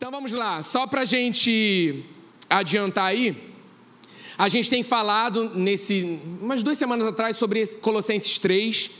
[0.00, 2.02] Então vamos lá, só para a gente
[2.48, 3.36] adiantar aí,
[4.38, 8.92] a gente tem falado nesse, umas duas semanas atrás sobre Colossenses 3,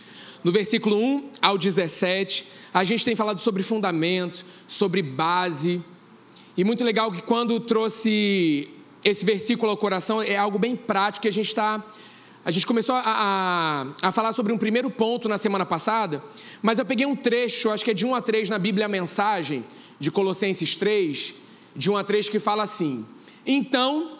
[0.45, 2.45] no versículo 1 ao 17.
[2.75, 5.83] A gente tem falado sobre fundamentos, sobre base.
[6.55, 8.69] E muito legal que quando trouxe
[9.03, 11.83] esse versículo ao coração, é algo bem prático que a gente está.
[12.45, 16.23] A gente começou a, a, a, falar sobre um primeiro ponto na semana passada,
[16.61, 18.89] mas eu peguei um trecho, acho que é de 1 a 3 na Bíblia a
[18.89, 19.65] mensagem,
[20.01, 21.35] de Colossenses 3,
[21.77, 23.07] de 1 a 3, que fala assim:
[23.47, 24.19] Então,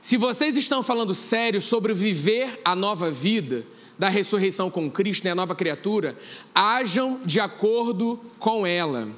[0.00, 3.66] se vocês estão falando sério sobre viver a nova vida,
[3.98, 6.16] da ressurreição com Cristo, né, a nova criatura,
[6.54, 9.08] ajam de acordo com ela.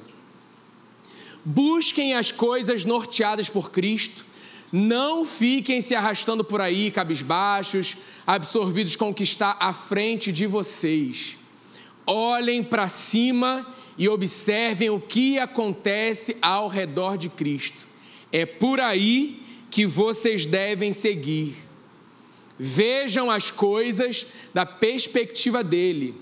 [1.45, 4.25] Busquem as coisas norteadas por Cristo,
[4.71, 10.47] não fiquem se arrastando por aí, cabisbaixos, absorvidos com o que está à frente de
[10.47, 11.37] vocês.
[12.05, 13.71] Olhem para cima e
[14.09, 17.87] observem o que acontece ao redor de Cristo.
[18.31, 21.55] É por aí que vocês devem seguir.
[22.57, 26.15] Vejam as coisas da perspectiva dele.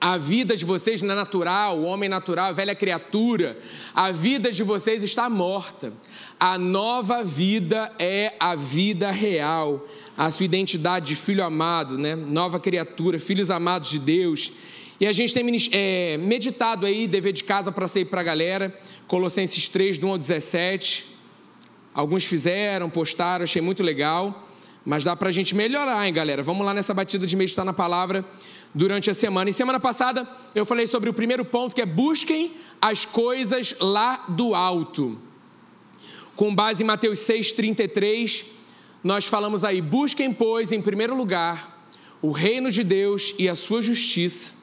[0.00, 3.56] A vida de vocês não é natural, o homem natural, a velha criatura.
[3.94, 5.92] A vida de vocês está morta.
[6.40, 9.86] A nova vida é a vida real.
[10.16, 12.16] A sua identidade de filho amado, né?
[12.16, 14.50] nova criatura, filhos amados de Deus.
[15.02, 18.72] E a gente tem é, meditado aí, dever de casa para sair para a galera,
[19.08, 21.06] Colossenses 3, do 1 ao 17.
[21.92, 24.48] Alguns fizeram, postaram, achei muito legal.
[24.84, 26.40] Mas dá para a gente melhorar, hein, galera?
[26.44, 28.24] Vamos lá nessa batida de meditar na palavra
[28.72, 29.50] durante a semana.
[29.50, 34.26] E semana passada eu falei sobre o primeiro ponto, que é busquem as coisas lá
[34.28, 35.20] do alto.
[36.36, 38.44] Com base em Mateus 6,33,
[39.02, 41.88] nós falamos aí: busquem, pois, em primeiro lugar,
[42.22, 44.61] o reino de Deus e a sua justiça,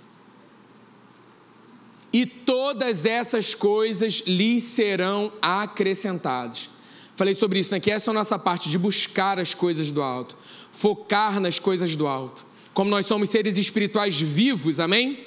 [2.11, 6.69] e todas essas coisas lhes serão acrescentadas.
[7.15, 7.79] Falei sobre isso, né?
[7.79, 10.37] Que essa é a nossa parte de buscar as coisas do alto,
[10.71, 12.45] focar nas coisas do alto.
[12.73, 15.25] Como nós somos seres espirituais vivos, amém?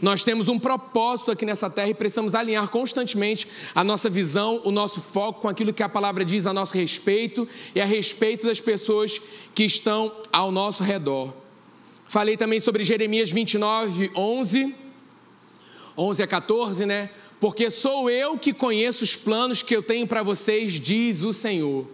[0.00, 4.72] Nós temos um propósito aqui nessa terra e precisamos alinhar constantemente a nossa visão, o
[4.72, 8.60] nosso foco com aquilo que a palavra diz a nosso respeito e a respeito das
[8.60, 9.20] pessoas
[9.54, 11.32] que estão ao nosso redor.
[12.08, 14.81] Falei também sobre Jeremias 29, 11.
[15.96, 17.10] 11 a 14, né?
[17.42, 21.88] porque sou eu que conheço os planos que eu tenho para vocês, diz o Senhor.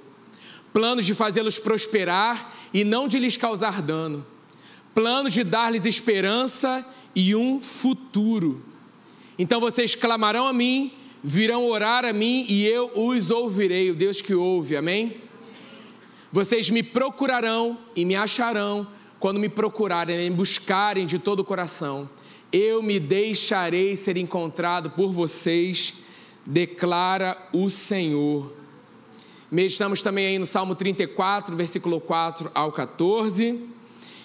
[0.75, 4.27] Planos de fazê-los prosperar e não de lhes causar dano.
[4.95, 8.63] Planos de dar-lhes esperança e um futuro.
[9.39, 10.93] Então vocês clamarão a mim,
[11.25, 15.17] virão orar a mim e eu os ouvirei, o Deus que ouve, amém?
[16.31, 18.87] Vocês me procurarão e me acharão
[19.19, 22.07] quando me procurarem me buscarem de todo o coração
[22.53, 25.95] eu me deixarei ser encontrado por vocês,
[26.45, 28.53] declara o Senhor.
[29.51, 33.61] Meditamos também aí no Salmo 34, versículo 4 ao 14.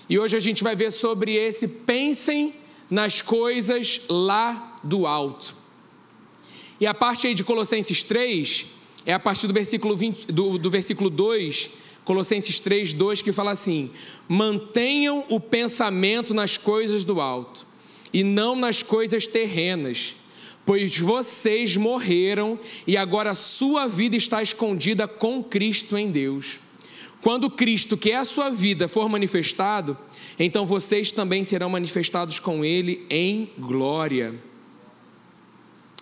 [0.09, 2.56] E hoje a gente vai ver sobre esse pensem
[2.89, 5.55] nas coisas lá do alto.
[6.79, 8.66] E a parte aí de Colossenses 3
[9.05, 11.69] é a partir do versículo, 20, do, do versículo 2,
[12.03, 13.90] Colossenses 3, 2, que fala assim:
[14.28, 17.72] mantenham o pensamento nas coisas do alto
[18.13, 20.16] e não nas coisas terrenas,
[20.66, 26.59] pois vocês morreram e agora a sua vida está escondida com Cristo em Deus.
[27.22, 29.97] Quando Cristo, que é a sua vida, for manifestado,
[30.38, 34.35] então vocês também serão manifestados com Ele em glória.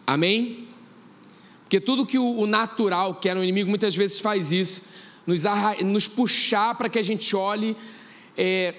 [0.05, 0.67] Amém?
[1.63, 4.81] Porque tudo que o natural quer no inimigo muitas vezes faz isso,
[5.25, 5.43] nos,
[5.85, 7.77] nos puxar para que a gente olhe
[8.37, 8.75] é,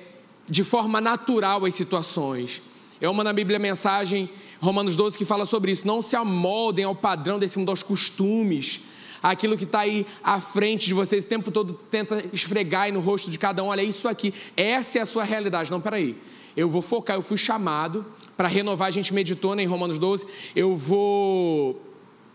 [0.48, 2.60] de forma natural as situações.
[3.02, 4.30] É uma na Bíblia mensagem,
[4.60, 5.84] Romanos 12, que fala sobre isso.
[5.84, 8.82] Não se amoldem ao padrão desse mundo, aos costumes,
[9.20, 13.00] aquilo que está aí à frente de vocês, o tempo todo tenta esfregar aí no
[13.00, 15.68] rosto de cada um, olha isso aqui, essa é a sua realidade.
[15.68, 16.16] Não, peraí,
[16.56, 20.24] eu vou focar, eu fui chamado para renovar, a gente meditou né, em Romanos 12,
[20.54, 21.82] eu vou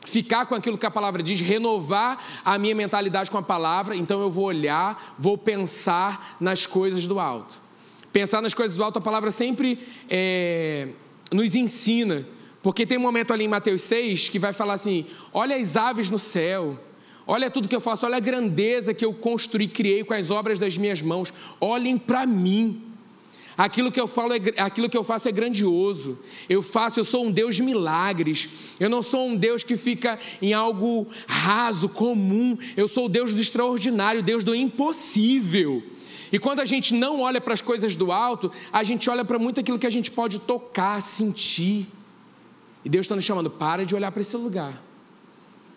[0.05, 4.19] ficar com aquilo que a palavra diz, renovar a minha mentalidade com a palavra, então
[4.19, 7.66] eu vou olhar, vou pensar nas coisas do alto.
[8.11, 10.89] Pensar nas coisas do alto, a palavra sempre é,
[11.31, 12.25] nos ensina.
[12.61, 16.09] Porque tem um momento ali em Mateus 6 que vai falar assim: olha as aves
[16.09, 16.77] no céu,
[17.25, 20.59] olha tudo que eu faço, olha a grandeza que eu construí, criei com as obras
[20.59, 21.33] das minhas mãos.
[21.61, 22.83] Olhem para mim.
[23.57, 26.19] Aquilo que eu falo, é, aquilo que eu faço é grandioso.
[26.47, 28.49] Eu faço, eu sou um Deus de milagres.
[28.79, 32.55] Eu não sou um Deus que fica em algo raso, comum.
[32.75, 35.81] Eu sou o Deus do extraordinário, Deus do impossível.
[36.31, 39.39] E quando a gente não olha para as coisas do alto, a gente olha para
[39.39, 41.87] muito aquilo que a gente pode tocar, sentir.
[42.83, 44.81] E Deus está nos chamando, para de olhar para esse lugar.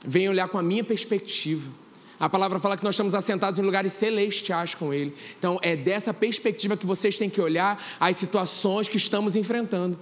[0.05, 1.71] venha olhar com a minha perspectiva.
[2.19, 5.15] A palavra fala que nós estamos assentados em lugares celestiais com Ele.
[5.39, 9.99] Então, é dessa perspectiva que vocês têm que olhar as situações que estamos enfrentando.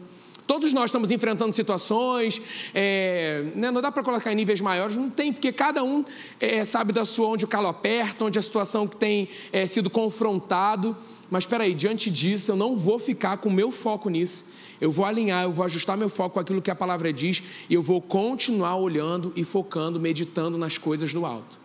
[0.49, 2.41] Todos nós estamos enfrentando situações,
[2.75, 6.03] é, né, não dá para colocar em níveis maiores, não tem, porque cada um
[6.41, 9.91] é, sabe da sua onde o calo aperta, onde a situação que tem é, sido
[9.91, 10.97] confrontado.
[11.29, 14.47] Mas espera aí, diante disso, eu não vou ficar com o meu foco nisso.
[14.81, 17.75] Eu vou alinhar, eu vou ajustar meu foco com aquilo que a palavra diz e
[17.75, 21.61] eu vou continuar olhando e focando, meditando nas coisas do alto.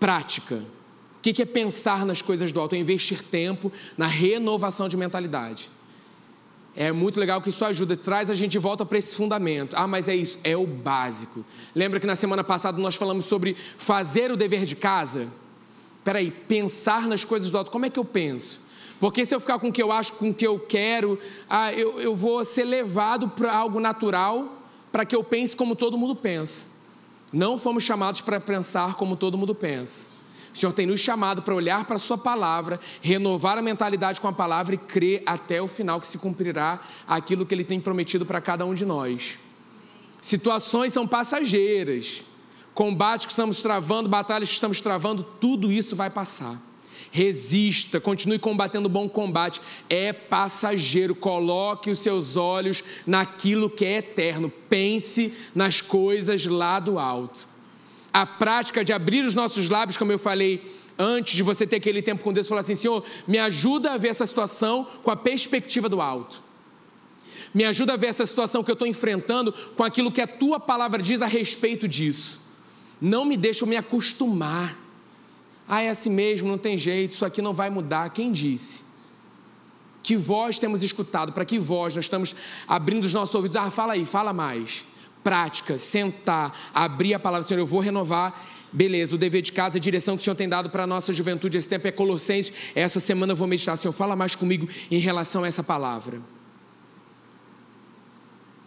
[0.00, 0.56] Prática.
[1.18, 2.74] O que é pensar nas coisas do alto?
[2.74, 5.70] É investir tempo na renovação de mentalidade.
[6.80, 9.74] É muito legal que isso ajuda, traz a gente de volta para esse fundamento.
[9.76, 11.44] Ah, mas é isso, é o básico.
[11.74, 15.26] Lembra que na semana passada nós falamos sobre fazer o dever de casa?
[16.04, 18.60] Peraí, pensar nas coisas do alto, como é que eu penso?
[19.00, 21.18] Porque se eu ficar com o que eu acho, com o que eu quero,
[21.50, 25.98] ah, eu, eu vou ser levado para algo natural para que eu pense como todo
[25.98, 26.66] mundo pensa.
[27.32, 30.06] Não fomos chamados para pensar como todo mundo pensa.
[30.58, 34.26] O Senhor tem nos chamado para olhar para a Sua palavra, renovar a mentalidade com
[34.26, 38.26] a palavra e crer até o final que se cumprirá aquilo que Ele tem prometido
[38.26, 39.38] para cada um de nós.
[40.20, 42.24] Situações são passageiras,
[42.74, 46.60] combates que estamos travando, batalhas que estamos travando, tudo isso vai passar.
[47.12, 49.60] Resista, continue combatendo o bom combate.
[49.88, 51.14] É passageiro.
[51.14, 54.52] Coloque os seus olhos naquilo que é eterno.
[54.68, 57.46] Pense nas coisas lá do alto
[58.20, 60.60] a prática de abrir os nossos lábios, como eu falei
[60.98, 64.08] antes de você ter aquele tempo com Deus, falar assim: Senhor, me ajuda a ver
[64.08, 66.42] essa situação com a perspectiva do alto.
[67.54, 70.58] Me ajuda a ver essa situação que eu estou enfrentando com aquilo que a tua
[70.58, 72.40] palavra diz a respeito disso.
[73.00, 74.76] Não me deixa me acostumar.
[75.68, 78.10] Ah, é assim mesmo, não tem jeito, isso aqui não vai mudar.
[78.10, 78.82] Quem disse?
[80.02, 81.32] Que voz temos escutado?
[81.32, 82.34] Para que voz nós estamos
[82.66, 83.56] abrindo os nossos ouvidos?
[83.56, 84.84] Ah, fala aí, fala mais
[85.28, 88.48] prática, sentar, abrir a palavra, Senhor, eu vou renovar.
[88.72, 91.12] Beleza, o dever de casa, a direção que o Senhor tem dado para a nossa
[91.12, 92.50] juventude esse tempo é Colossenses.
[92.74, 96.22] Essa semana eu vou meditar, Senhor, fala mais comigo em relação a essa palavra.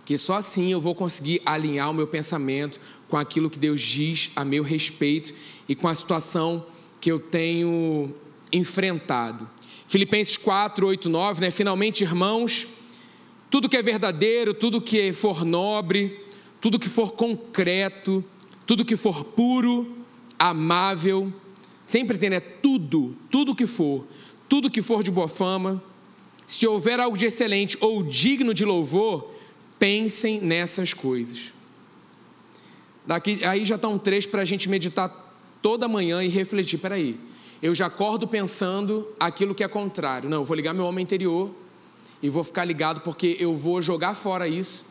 [0.06, 2.80] Que só assim eu vou conseguir alinhar o meu pensamento
[3.10, 5.34] com aquilo que Deus diz a meu respeito
[5.68, 6.64] e com a situação
[7.00, 8.14] que eu tenho
[8.54, 9.50] enfrentado.
[9.88, 11.50] Filipenses 4, 8, 9, né?
[11.50, 12.68] Finalmente, irmãos,
[13.50, 16.21] tudo que é verdadeiro, tudo que for nobre,
[16.62, 18.24] tudo que for concreto,
[18.68, 19.98] tudo que for puro,
[20.38, 21.34] amável,
[21.88, 22.40] sempre tem, né?
[22.40, 24.06] Tudo, tudo que for,
[24.48, 25.84] tudo que for de boa fama,
[26.46, 29.32] se houver algo de excelente ou digno de louvor,
[29.80, 31.52] pensem nessas coisas.
[33.08, 35.10] Daqui, aí já está um trecho para a gente meditar
[35.64, 36.78] toda manhã e refletir.
[36.78, 37.20] Peraí,
[37.62, 40.30] eu já acordo pensando aquilo que é contrário.
[40.30, 41.50] Não, eu vou ligar meu homem interior
[42.22, 44.91] e vou ficar ligado porque eu vou jogar fora isso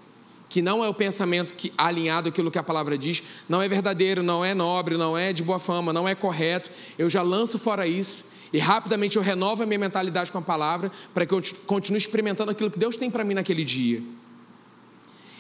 [0.51, 4.23] que não é o pensamento que alinhado àquilo que a palavra diz, não é verdadeiro,
[4.23, 7.87] não é nobre, não é de boa fama, não é correto, eu já lanço fora
[7.87, 11.99] isso e rapidamente eu renovo a minha mentalidade com a palavra para que eu continue
[11.99, 14.03] experimentando aquilo que Deus tem para mim naquele dia.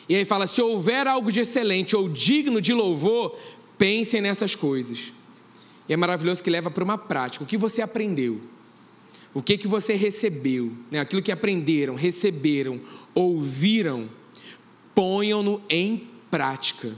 [0.08, 3.36] E aí fala: se houver algo de excelente ou digno de louvor,
[3.76, 5.12] pensem nessas coisas.
[5.88, 7.42] E é maravilhoso que leva para uma prática.
[7.42, 8.40] O que você aprendeu?
[9.34, 10.72] O que que você recebeu?
[10.90, 11.00] Né?
[11.00, 12.80] Aquilo que aprenderam, receberam,
[13.12, 14.08] ouviram
[15.00, 16.94] ponham-no em prática,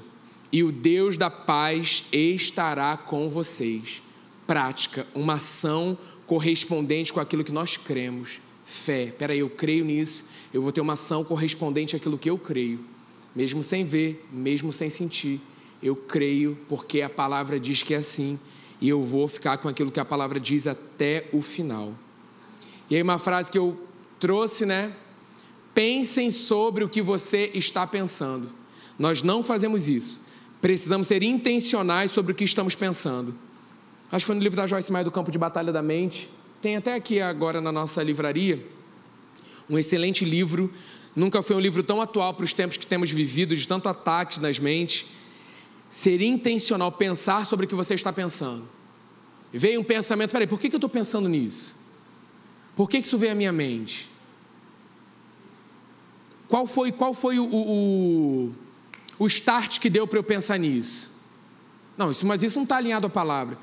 [0.50, 4.02] e o Deus da paz estará com vocês.
[4.44, 5.96] Prática, uma ação
[6.26, 8.40] correspondente com aquilo que nós cremos.
[8.66, 12.84] Fé, peraí, eu creio nisso, eu vou ter uma ação correspondente àquilo que eu creio,
[13.36, 15.40] mesmo sem ver, mesmo sem sentir.
[15.80, 18.36] Eu creio porque a palavra diz que é assim,
[18.80, 21.94] e eu vou ficar com aquilo que a palavra diz até o final.
[22.90, 23.80] E aí, uma frase que eu
[24.18, 24.92] trouxe, né?
[25.74, 28.50] Pensem sobre o que você está pensando.
[28.98, 30.20] Nós não fazemos isso.
[30.60, 33.34] Precisamos ser intencionais sobre o que estamos pensando.
[34.10, 36.28] Acho que foi no livro da Joyce Meyer do Campo de Batalha da Mente.
[36.60, 38.64] Tem até aqui agora na nossa livraria
[39.68, 40.70] um excelente livro.
[41.16, 44.38] Nunca foi um livro tão atual para os tempos que temos vivido, de tanto ataques
[44.38, 45.06] nas mentes.
[45.88, 48.68] Ser intencional, pensar sobre o que você está pensando.
[49.52, 51.74] Veio um pensamento, peraí, por que eu estou pensando nisso?
[52.76, 54.11] Por que isso veio à minha mente?
[56.52, 58.52] Qual foi, qual foi o, o,
[59.18, 61.10] o start que deu para eu pensar nisso?
[61.96, 63.56] Não, isso, mas isso não está alinhado à palavra.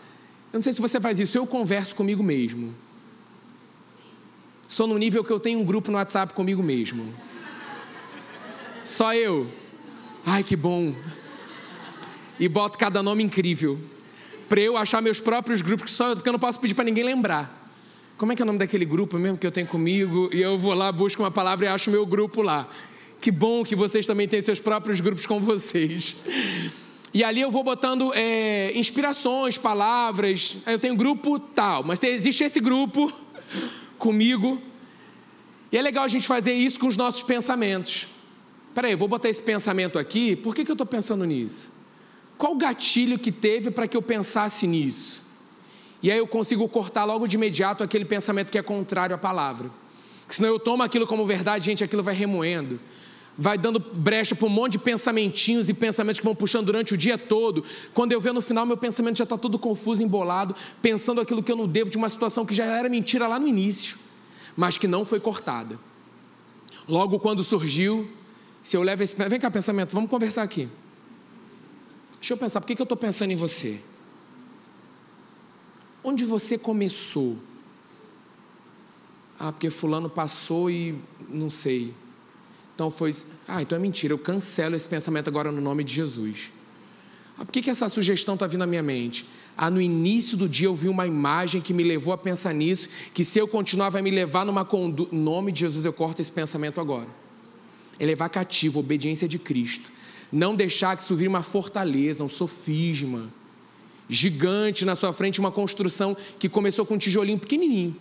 [0.51, 2.74] Eu não sei se você faz isso, eu converso comigo mesmo.
[4.67, 7.13] Sou no nível que eu tenho um grupo no WhatsApp comigo mesmo.
[8.84, 9.48] Só eu.
[10.25, 10.96] Ai, que bom.
[12.39, 13.79] E boto cada nome incrível.
[14.48, 17.03] Para eu achar meus próprios grupos, só eu, porque eu não posso pedir para ninguém
[17.03, 17.58] lembrar.
[18.19, 20.29] Como é que é o nome daquele grupo mesmo que eu tenho comigo?
[20.33, 22.69] E eu vou lá, busco uma palavra e acho meu grupo lá.
[23.21, 26.17] Que bom que vocês também têm seus próprios grupos com vocês.
[27.13, 30.57] E ali eu vou botando é, inspirações, palavras.
[30.67, 33.09] Eu tenho grupo tal, mas existe esse grupo
[33.97, 34.61] comigo.
[35.71, 38.09] E é legal a gente fazer isso com os nossos pensamentos.
[38.75, 41.71] Peraí, eu vou botar esse pensamento aqui, por que, que eu estou pensando nisso?
[42.38, 45.28] Qual o gatilho que teve para que eu pensasse nisso?
[46.01, 49.69] E aí eu consigo cortar logo de imediato aquele pensamento que é contrário à palavra.
[50.21, 52.79] Porque senão eu tomo aquilo como verdade, gente, aquilo vai remoendo
[53.39, 56.97] vai dando brecha para um monte de pensamentinhos e pensamentos que vão puxando durante o
[56.97, 57.63] dia todo.
[57.93, 61.49] Quando eu ver no final, meu pensamento já está todo confuso, embolado, pensando aquilo que
[61.49, 63.97] eu não devo de uma situação que já era mentira lá no início,
[64.57, 65.79] mas que não foi cortada.
[66.85, 68.11] Logo quando surgiu,
[68.61, 69.15] se eu levo esse.
[69.15, 70.67] Vem cá, pensamento, vamos conversar aqui.
[72.19, 73.79] Deixa eu pensar, por que, que eu estou pensando em você?
[76.03, 77.37] Onde você começou?
[79.37, 80.95] Ah, porque Fulano passou e
[81.29, 81.93] não sei.
[82.75, 83.13] Então foi,
[83.47, 86.51] ah, então é mentira, eu cancelo esse pensamento agora no nome de Jesus.
[87.37, 89.25] Ah, por que, que essa sugestão está vindo à minha mente?
[89.57, 92.89] Ah, no início do dia eu vi uma imagem que me levou a pensar nisso,
[93.13, 95.13] que se eu continuar vai me levar numa conduta.
[95.13, 97.07] Em nome de Jesus eu corto esse pensamento agora.
[97.99, 99.91] Elevar cativo, obediência de Cristo.
[100.31, 103.29] Não deixar que isso vire uma fortaleza, um sofisma
[104.09, 107.95] gigante na sua frente, uma construção que começou com um tijolinho pequenininho.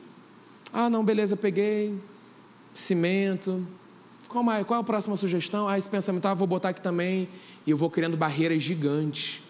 [0.72, 1.94] Ah, não, beleza, peguei
[2.74, 3.66] cimento,
[4.28, 5.66] qual, mais, qual é a próxima sugestão?
[5.66, 7.28] Ah, esse pensamento, ah, vou botar aqui também.
[7.66, 9.42] E eu vou criando barreiras gigantes.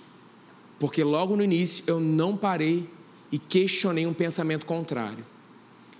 [0.78, 2.88] Porque logo no início eu não parei
[3.32, 5.24] e questionei um pensamento contrário.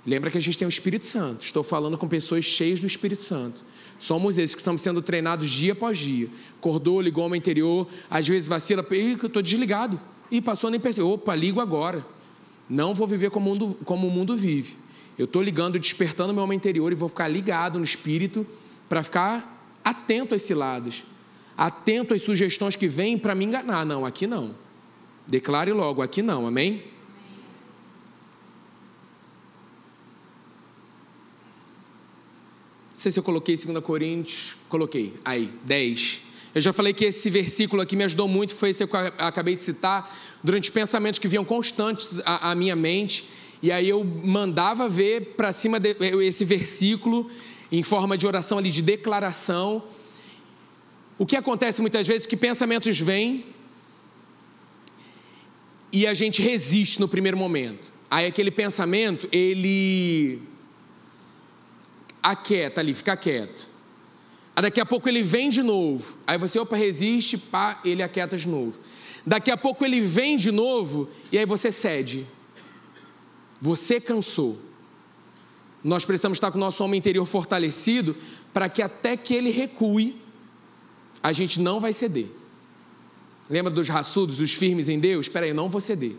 [0.06, 1.44] Lembra que a gente tem o Espírito Santo.
[1.44, 3.64] Estou falando com pessoas cheias do Espírito Santo.
[3.98, 6.28] Somos esses que estamos sendo treinados dia após dia.
[6.56, 10.00] Acordou, ligou uma interior, às vezes vacila, eu estou desligado.
[10.30, 11.10] E passou nem percebeu.
[11.10, 12.04] Opa, ligo agora.
[12.68, 14.76] Não vou viver como o mundo, como o mundo vive.
[15.16, 18.46] Eu estou ligando, despertando meu homem interior e vou ficar ligado no Espírito
[18.88, 21.02] para ficar atento às ciladas,
[21.56, 23.84] atento às sugestões que vêm para me enganar.
[23.84, 24.54] Não, aqui não.
[25.26, 26.82] Declare logo, aqui não, amém?
[32.92, 36.27] Não sei se eu coloquei 2 Coríntios, coloquei, aí, 10.
[36.58, 39.54] Eu já falei que esse versículo aqui me ajudou muito, foi esse que eu acabei
[39.54, 40.12] de citar,
[40.42, 43.28] durante pensamentos que vinham constantes à, à minha mente,
[43.62, 47.30] e aí eu mandava ver para cima desse versículo
[47.70, 49.84] em forma de oração ali, de declaração.
[51.16, 53.46] O que acontece muitas vezes é que pensamentos vêm
[55.92, 57.92] e a gente resiste no primeiro momento.
[58.10, 60.42] Aí aquele pensamento, ele
[62.20, 63.77] aquieta ali, fica quieto.
[64.58, 66.16] Aí daqui a pouco ele vem de novo.
[66.26, 68.76] Aí você, opa, resiste, pá, ele aquieta de novo.
[69.24, 72.26] Daqui a pouco ele vem de novo e aí você cede.
[73.60, 74.58] Você cansou.
[75.84, 78.16] Nós precisamos estar com o nosso homem interior fortalecido
[78.52, 80.16] para que até que ele recue,
[81.22, 82.26] a gente não vai ceder.
[83.48, 85.26] Lembra dos raçudos, os firmes em Deus?
[85.26, 86.16] Espera aí, não vou ceder.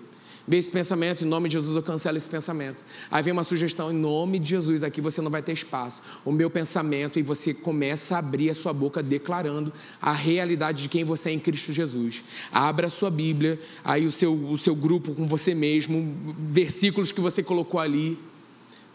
[0.50, 2.84] Vê esse pensamento, em nome de Jesus eu cancelo esse pensamento.
[3.12, 6.01] Aí vem uma sugestão, em nome de Jesus, aqui você não vai ter espaço.
[6.25, 10.89] O meu pensamento, e você começa a abrir a sua boca declarando a realidade de
[10.89, 12.24] quem você é em Cristo Jesus.
[12.51, 16.18] Abra a sua Bíblia, aí o seu, o seu grupo com você mesmo,
[16.50, 18.18] versículos que você colocou ali.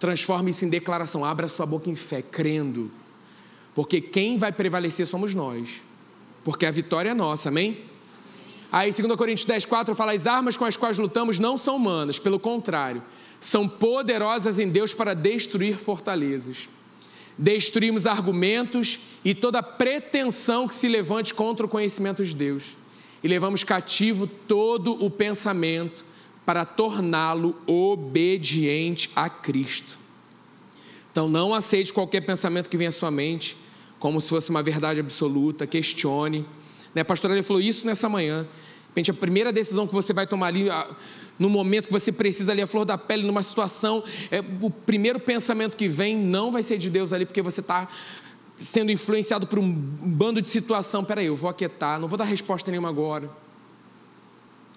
[0.00, 1.24] Transforme isso em declaração.
[1.24, 2.90] Abra sua boca em fé, crendo.
[3.76, 5.80] Porque quem vai prevalecer somos nós.
[6.42, 7.93] Porque a vitória é nossa, amém?
[8.76, 12.18] Aí, 2 Coríntios 10, 4 fala: as armas com as quais lutamos não são humanas,
[12.18, 13.00] pelo contrário,
[13.38, 16.68] são poderosas em Deus para destruir fortalezas.
[17.38, 22.76] Destruímos argumentos e toda pretensão que se levante contra o conhecimento de Deus.
[23.22, 26.04] E levamos cativo todo o pensamento
[26.44, 29.96] para torná-lo obediente a Cristo.
[31.12, 33.56] Então não aceite qualquer pensamento que venha à sua mente
[34.00, 36.44] como se fosse uma verdade absoluta, questione.
[36.92, 38.46] Né, a pastora falou isso nessa manhã.
[38.94, 40.66] Repente, a primeira decisão que você vai tomar ali,
[41.36, 45.18] no momento que você precisa ali, a flor da pele, numa situação, é, o primeiro
[45.18, 47.88] pensamento que vem não vai ser de Deus ali, porque você está
[48.60, 51.04] sendo influenciado por um bando de situação.
[51.04, 53.28] Peraí, eu vou aquietar, não vou dar resposta nenhuma agora.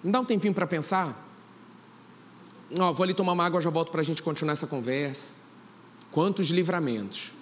[0.02, 1.24] Me dá um tempinho para pensar.
[2.76, 5.32] Ó, vou ali tomar uma água, já volto para a gente continuar essa conversa.
[6.10, 7.32] Quantos livramentos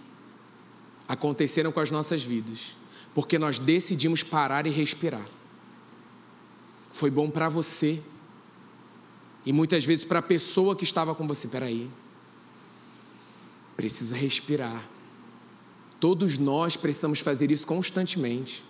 [1.09, 2.77] aconteceram com as nossas vidas,
[3.15, 5.27] porque nós decidimos parar e respirar.
[6.97, 8.01] Foi bom para você
[9.45, 11.47] e muitas vezes para a pessoa que estava com você.
[11.47, 11.91] Peraí,
[13.77, 14.83] preciso respirar.
[16.01, 18.65] Todos nós precisamos fazer isso constantemente.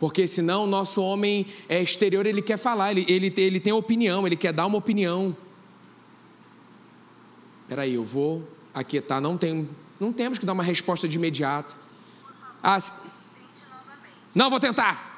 [0.00, 4.26] Porque senão o nosso homem é exterior, ele quer falar, ele, ele, ele tem opinião,
[4.26, 5.36] ele quer dar uma opinião.
[7.62, 8.42] Espera aí, eu vou
[8.74, 9.70] aquietar, não, tem,
[10.00, 11.78] não temos que dar uma resposta de imediato.
[12.60, 12.82] Ah,
[14.34, 15.13] não, vou tentar.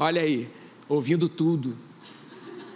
[0.00, 0.48] Olha aí,
[0.88, 1.76] ouvindo tudo.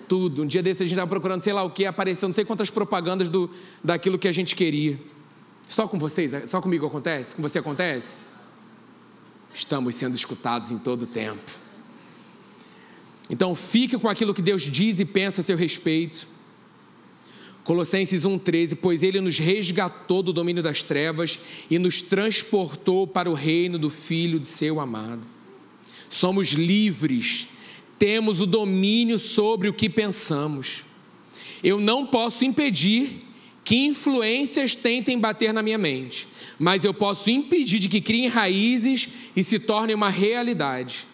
[0.07, 0.43] Tudo.
[0.43, 2.69] Um dia desse a gente estava procurando, sei lá o que, apareceu não sei quantas
[2.69, 3.49] propagandas do,
[3.83, 5.01] daquilo que a gente queria.
[5.67, 6.33] Só com vocês?
[6.51, 7.35] Só comigo acontece?
[7.35, 8.21] Com você acontece?
[9.55, 11.51] Estamos sendo escutados em todo o tempo.
[13.31, 16.29] Então fique com aquilo que Deus diz e pensa a seu respeito.
[17.65, 21.41] Colossenses 1,13: Pois ele nos resgatou do domínio das trevas
[21.71, 25.34] e nos transportou para o reino do Filho de seu amado.
[26.15, 27.49] Somos livres,
[27.99, 30.85] temos o domínio sobre o que pensamos.
[31.61, 33.19] Eu não posso impedir
[33.65, 39.09] que influências tentem bater na minha mente, mas eu posso impedir de que criem raízes
[39.35, 41.05] e se tornem uma realidade,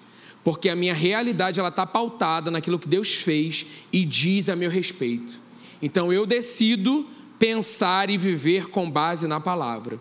[0.45, 4.69] porque a minha realidade ela está pautada naquilo que Deus fez e diz a meu
[4.69, 5.41] respeito.
[5.81, 9.99] Então eu decido pensar e viver com base na palavra.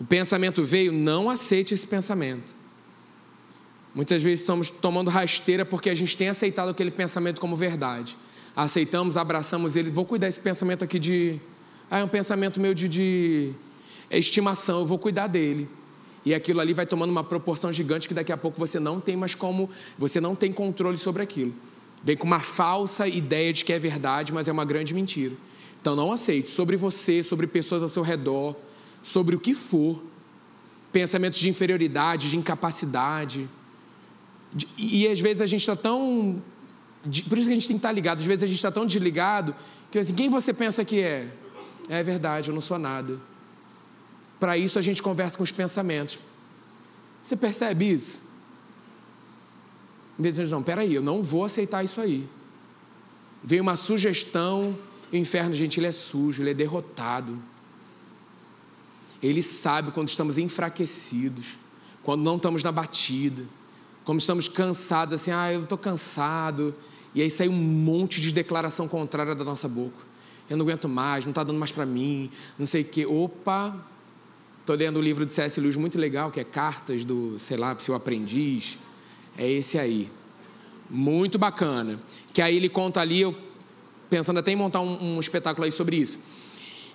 [0.00, 2.61] O pensamento veio, não aceite esse pensamento.
[3.94, 8.16] Muitas vezes estamos tomando rasteira porque a gente tem aceitado aquele pensamento como verdade.
[8.56, 9.90] Aceitamos, abraçamos ele.
[9.90, 11.40] Vou cuidar desse pensamento aqui de.
[11.90, 13.52] Ah, é um pensamento meu de, de
[14.10, 15.68] estimação, eu vou cuidar dele.
[16.24, 19.16] E aquilo ali vai tomando uma proporção gigante que daqui a pouco você não tem
[19.16, 19.68] mais como,
[19.98, 21.52] você não tem controle sobre aquilo.
[22.04, 25.34] Vem com uma falsa ideia de que é verdade, mas é uma grande mentira.
[25.80, 28.54] Então não aceite sobre você, sobre pessoas ao seu redor,
[29.02, 30.00] sobre o que for,
[30.92, 33.48] pensamentos de inferioridade, de incapacidade.
[34.76, 36.42] E, às vezes a gente está tão.
[37.28, 38.18] Por isso que a gente tem que estar tá ligado.
[38.20, 39.54] Às vezes a gente está tão desligado
[39.90, 41.32] que assim, quem você pensa que é?
[41.88, 43.20] É verdade, eu não sou nada.
[44.38, 46.18] Para isso a gente conversa com os pensamentos.
[47.22, 48.22] Você percebe isso?
[50.50, 52.26] Não, peraí, eu não vou aceitar isso aí.
[53.42, 54.76] Veio uma sugestão,
[55.12, 57.42] o inferno, gente, ele é sujo, ele é derrotado.
[59.22, 61.58] Ele sabe quando estamos enfraquecidos,
[62.02, 63.44] quando não estamos na batida,
[64.04, 66.74] quando estamos cansados, assim, ah, eu estou cansado.
[67.14, 70.12] E aí sai um monte de declaração contrária da nossa boca.
[70.48, 73.06] Eu não aguento mais, não está dando mais para mim, não sei o quê.
[73.06, 73.76] Opa,
[74.60, 75.60] estou lendo um livro de C.S.
[75.60, 78.78] Lewis muito legal, que é Cartas do, sei lá, seu aprendiz
[79.36, 80.10] é esse aí.
[80.90, 82.00] Muito bacana.
[82.32, 83.36] Que aí ele conta ali, eu
[84.10, 86.18] pensando até em montar um, um espetáculo aí sobre isso.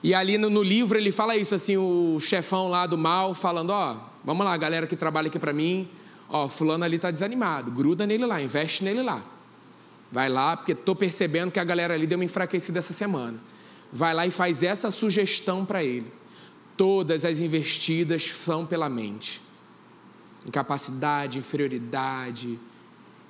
[0.04, 3.72] E ali no, no, livro ele fala isso, assim, o chefão lá do mal falando,
[3.72, 5.90] ó, vamos lá, galera que trabalha aqui para mim,
[6.30, 9.24] ó, fulano ali tá desanimado, gruda nele lá, investe nele lá.
[10.12, 13.40] Vai lá, porque tô percebendo que a galera ali deu uma enfraquecida essa semana.
[13.92, 16.12] Vai lá e faz essa sugestão para ele.
[16.76, 19.42] Todas as investidas são pela mente
[20.48, 22.58] incapacidade, inferioridade,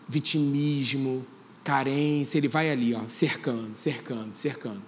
[0.07, 1.25] vitimismo,
[1.63, 4.81] carência, ele vai ali, ó, cercando, cercando, cercando.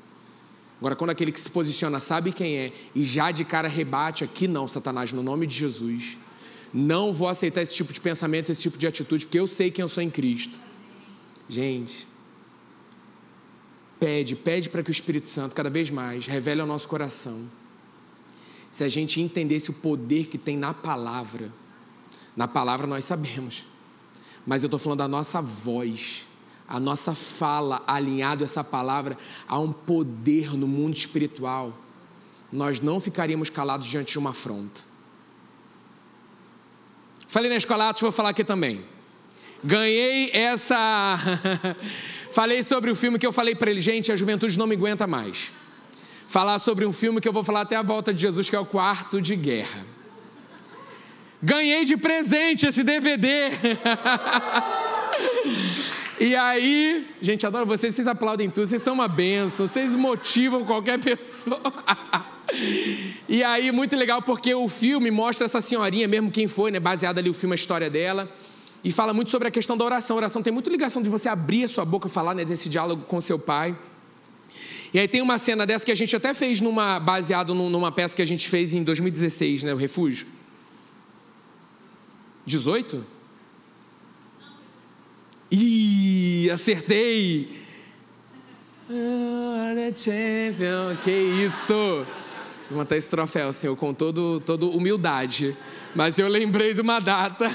[0.80, 4.48] Agora, quando aquele que se posiciona sabe quem é e já de cara rebate, aqui
[4.48, 6.18] não, Satanás, no nome de Jesus,
[6.74, 9.82] não vou aceitar esse tipo de pensamento, esse tipo de atitude, porque eu sei quem
[9.82, 10.60] eu sou em Cristo.
[11.48, 12.08] Gente,
[14.00, 17.50] pede, pede para que o Espírito Santo, cada vez mais, revele ao nosso coração.
[18.70, 21.52] Se a gente entendesse o poder que tem na palavra,
[22.36, 23.66] na palavra nós sabemos,
[24.46, 26.28] mas eu estou falando da nossa voz,
[26.68, 31.74] a nossa fala alinhado a essa palavra a um poder no mundo espiritual.
[32.52, 34.89] Nós não ficaríamos calados diante de uma afronta.
[37.30, 38.84] Falei na escola Atos, vou falar aqui também.
[39.64, 41.16] Ganhei essa.
[42.34, 45.06] falei sobre o filme que eu falei para ele, gente, a juventude não me aguenta
[45.06, 45.52] mais.
[46.28, 48.60] Falar sobre um filme que eu vou falar até a volta de Jesus, que é
[48.60, 49.86] o Quarto de Guerra.
[51.40, 53.28] Ganhei de presente esse DVD.
[56.20, 60.98] e aí, gente, adoro vocês, vocês aplaudem tudo, vocês são uma benção, vocês motivam qualquer
[61.00, 61.62] pessoa.
[63.28, 66.80] E aí, muito legal, porque o filme mostra essa senhorinha, mesmo quem foi, né?
[66.80, 68.32] Baseado ali o filme, a história dela.
[68.84, 70.16] E fala muito sobre a questão da oração.
[70.16, 72.70] A oração tem muita ligação de você abrir a sua boca e falar né, desse
[72.70, 73.78] diálogo com seu pai.
[74.94, 78.16] E aí tem uma cena dessa que a gente até fez numa baseado numa peça
[78.16, 80.26] que a gente fez em 2016, né, o Refúgio.
[82.46, 83.06] 18?
[85.52, 87.60] Ih, acertei!
[89.94, 92.06] champion, que isso!
[92.72, 95.58] Manter esse troféu, Senhor, com todo, toda humildade.
[95.96, 97.48] Mas eu lembrei de uma data.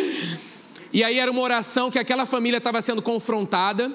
[0.92, 3.90] e aí era uma oração que aquela família estava sendo confrontada.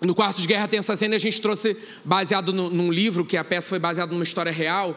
[0.00, 3.36] No quarto de guerra tem essa cena, a gente trouxe baseado no, num livro, que
[3.36, 4.96] a peça foi baseada numa história real.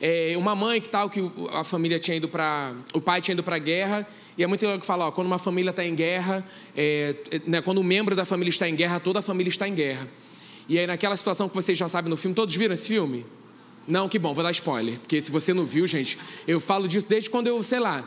[0.00, 1.20] É, uma mãe que tal, que
[1.52, 2.72] a família tinha ido para.
[2.94, 4.06] O pai tinha ido para a guerra,
[4.38, 7.14] e é muito legal que fala, ó, quando uma família está em guerra, é,
[7.46, 10.08] né, quando um membro da família está em guerra, toda a família está em guerra.
[10.68, 13.24] E aí naquela situação que vocês já sabem no filme, todos viram esse filme?
[13.86, 14.98] Não, que bom, vou dar spoiler.
[14.98, 18.04] Porque se você não viu, gente, eu falo disso desde quando eu, sei lá,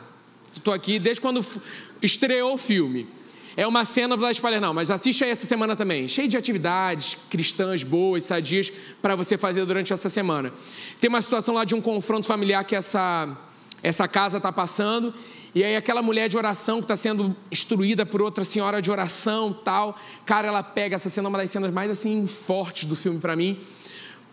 [0.53, 1.45] estou aqui, desde quando
[2.01, 3.07] estreou o filme.
[3.55, 6.07] É uma cena, vou dar spoiler não, mas assiste aí essa semana também.
[6.07, 10.51] Cheio de atividades cristãs boas, sadias, para você fazer durante essa semana.
[10.99, 13.37] Tem uma situação lá de um confronto familiar que essa,
[13.81, 15.13] essa casa está passando.
[15.55, 19.51] E aí aquela mulher de oração que está sendo instruída por outra senhora de oração
[19.51, 19.97] tal.
[20.25, 23.59] Cara, ela pega essa cena, uma das cenas mais assim fortes do filme para mim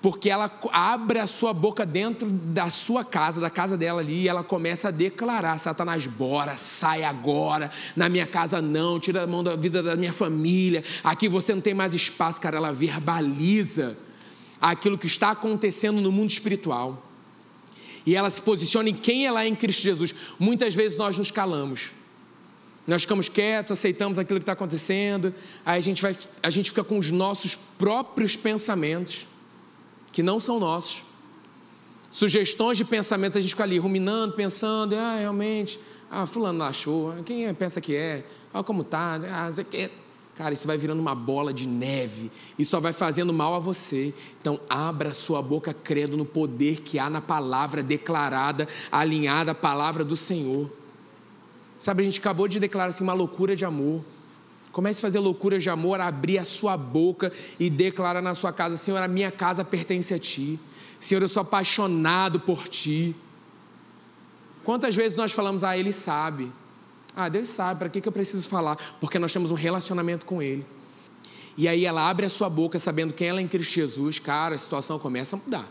[0.06, 4.28] porque ela abre a sua boca dentro da sua casa, da casa dela ali, e
[4.28, 9.42] ela começa a declarar: Satanás, bora, sai agora, na minha casa não, tira a mão
[9.42, 12.56] da vida da minha família, aqui você não tem mais espaço, cara.
[12.56, 13.98] Ela verbaliza
[14.60, 17.04] aquilo que está acontecendo no mundo espiritual.
[18.06, 20.14] E ela se posiciona em quem ela é em Cristo Jesus.
[20.38, 21.90] Muitas vezes nós nos calamos.
[22.86, 26.84] Nós ficamos quietos, aceitamos aquilo que está acontecendo, aí a gente, vai, a gente fica
[26.84, 29.26] com os nossos próprios pensamentos
[30.16, 31.02] que não são nossos.
[32.10, 35.78] Sugestões de pensamento, a gente fica ali ruminando, pensando, ah, realmente,
[36.10, 38.24] ah, fulano achou, quem é, pensa que é,
[38.54, 39.50] olha como tá, ah,
[40.34, 44.14] Cara, isso vai virando uma bola de neve e só vai fazendo mal a você.
[44.40, 50.02] Então, abra sua boca crendo no poder que há na palavra declarada, alinhada à palavra
[50.02, 50.70] do Senhor.
[51.78, 54.02] Sabe, a gente acabou de declarar assim, uma loucura de amor.
[54.76, 58.76] Comece a fazer loucuras de amor, abrir a sua boca e declarar na sua casa:
[58.76, 60.60] Senhor, a minha casa pertence a Ti.
[61.00, 63.16] Senhor, eu sou apaixonado por Ti.
[64.62, 66.52] Quantas vezes nós falamos, ah, Ele sabe.
[67.16, 68.76] Ah, Deus sabe, para que, que eu preciso falar?
[69.00, 70.62] Porque nós temos um relacionamento com Ele.
[71.56, 74.56] E aí ela abre a sua boca sabendo quem ela é em Cristo Jesus, cara,
[74.56, 75.66] a situação começa a mudar.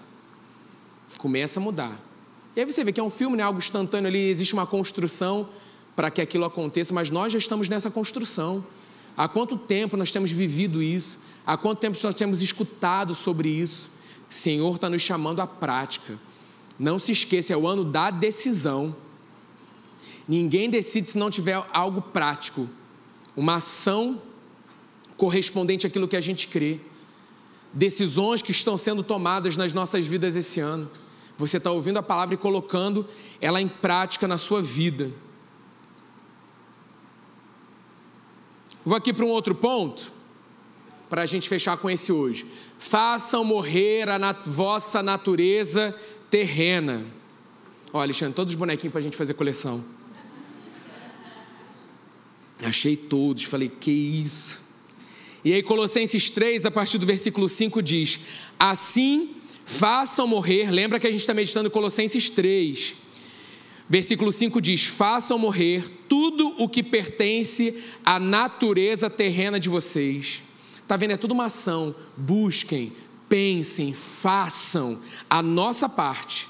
[1.19, 2.01] Começa a mudar.
[2.55, 5.47] E aí você vê que é um filme, né, algo instantâneo ali, existe uma construção
[5.95, 8.65] para que aquilo aconteça, mas nós já estamos nessa construção.
[9.17, 11.17] Há quanto tempo nós temos vivido isso?
[11.45, 13.89] Há quanto tempo nós temos escutado sobre isso?
[14.29, 16.17] O Senhor está nos chamando à prática.
[16.77, 18.95] Não se esqueça, é o ano da decisão.
[20.27, 22.67] Ninguém decide se não tiver algo prático,
[23.35, 24.21] uma ação
[25.15, 26.79] correspondente àquilo que a gente crê.
[27.71, 30.89] Decisões que estão sendo tomadas nas nossas vidas esse ano.
[31.37, 33.05] Você está ouvindo a palavra e colocando
[33.39, 35.11] ela em prática na sua vida.
[38.85, 40.13] Vou aqui para um outro ponto,
[41.09, 42.45] para a gente fechar com esse hoje.
[42.77, 45.95] Façam morrer a nat vossa natureza
[46.29, 47.03] terrena.
[47.91, 49.83] Olha, Alexandre, todos os bonequinhos para a gente fazer coleção.
[52.63, 54.65] Achei todos, falei, que isso.
[55.43, 58.19] E aí, Colossenses 3, a partir do versículo 5, diz:
[58.59, 63.04] Assim façam morrer, lembra que a gente está meditando Colossenses 3
[63.87, 70.43] Versículo 5 diz: Façam morrer tudo o que pertence à natureza terrena de vocês.
[70.81, 71.11] Está vendo?
[71.11, 71.95] É tudo uma ação.
[72.17, 72.91] Busquem,
[73.29, 76.47] pensem, façam a nossa parte.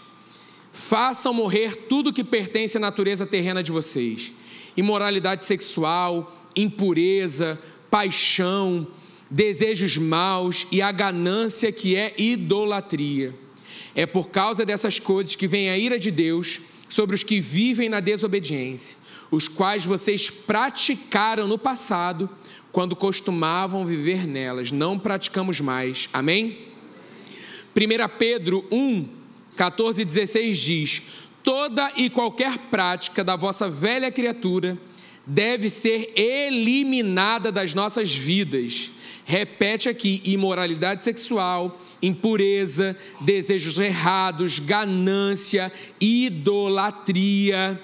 [0.72, 4.32] Façam morrer tudo o que pertence à natureza terrena de vocês:
[4.78, 8.88] imoralidade sexual, impureza, paixão,
[9.30, 13.34] desejos maus e a ganância que é idolatria.
[13.94, 16.62] É por causa dessas coisas que vem a ira de Deus
[16.96, 18.98] sobre os que vivem na desobediência,
[19.30, 22.30] os quais vocês praticaram no passado,
[22.72, 24.72] quando costumavam viver nelas.
[24.72, 26.08] Não praticamos mais.
[26.14, 26.58] Amém?
[27.76, 29.10] 1 Pedro 1,
[29.58, 31.02] 14 e 16 diz:
[31.44, 34.78] Toda e qualquer prática da vossa velha criatura
[35.26, 38.92] deve ser eliminada das nossas vidas.
[39.26, 47.82] Repete aqui: imoralidade sexual, impureza, desejos errados, ganância, idolatria.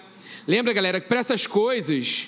[0.47, 2.27] Lembra, galera, que para essas coisas,